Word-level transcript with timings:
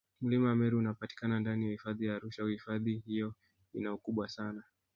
Mlima 0.21 0.55
Meru 0.55 0.77
unapatikana 0.79 1.39
ndani 1.39 1.65
ya 1.65 1.71
Hifadhi 1.71 2.05
ya 2.05 2.15
Arusha 2.15 2.43
ifadhi 2.43 3.03
hiyo 3.05 3.33
ina 3.73 3.93
ukubwa 3.93 4.29
sana 4.29 4.63